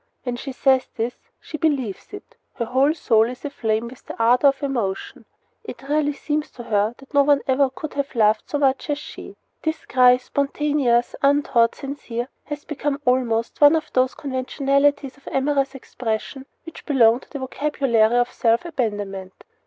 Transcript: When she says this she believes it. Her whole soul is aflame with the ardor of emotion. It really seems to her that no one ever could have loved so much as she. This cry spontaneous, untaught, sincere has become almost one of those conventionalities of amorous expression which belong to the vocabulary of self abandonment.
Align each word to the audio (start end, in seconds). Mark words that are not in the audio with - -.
When 0.23 0.35
she 0.35 0.51
says 0.51 0.87
this 0.95 1.13
she 1.39 1.59
believes 1.59 2.07
it. 2.11 2.35
Her 2.55 2.65
whole 2.65 2.95
soul 2.95 3.25
is 3.29 3.45
aflame 3.45 3.87
with 3.87 4.03
the 4.07 4.17
ardor 4.17 4.47
of 4.47 4.63
emotion. 4.63 5.25
It 5.63 5.87
really 5.87 6.13
seems 6.13 6.49
to 6.53 6.63
her 6.63 6.95
that 6.97 7.13
no 7.13 7.21
one 7.21 7.41
ever 7.45 7.69
could 7.69 7.93
have 7.93 8.15
loved 8.15 8.49
so 8.49 8.57
much 8.57 8.89
as 8.89 8.97
she. 8.97 9.37
This 9.61 9.85
cry 9.85 10.17
spontaneous, 10.17 11.15
untaught, 11.21 11.75
sincere 11.75 12.29
has 12.45 12.65
become 12.65 12.99
almost 13.05 13.61
one 13.61 13.75
of 13.75 13.93
those 13.93 14.15
conventionalities 14.15 15.17
of 15.17 15.27
amorous 15.31 15.75
expression 15.75 16.47
which 16.63 16.83
belong 16.87 17.19
to 17.19 17.29
the 17.29 17.37
vocabulary 17.37 18.17
of 18.17 18.33
self 18.33 18.65
abandonment. 18.65 19.43